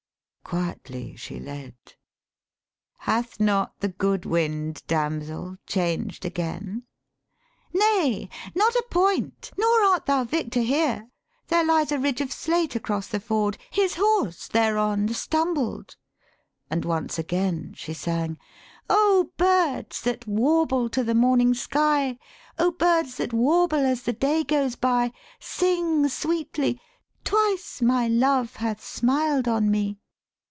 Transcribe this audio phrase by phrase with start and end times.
[0.43, 1.75] Quietly she led.
[2.97, 6.83] 'Hath not the good wind, damsel, changed again?'
[7.71, 11.07] 'Nay, not a point: nor art thou victor here.
[11.47, 15.95] There lies a ridge of slate across the ford; His horse thereon stumbled
[16.69, 18.37] and once again she sang:'"
[18.89, 22.17] O birds, that warble to the morning sky,
[22.59, 26.77] O birds that warble as the day goes by, Sing sweetly;
[27.23, 29.97] twice my love hath smiled on me."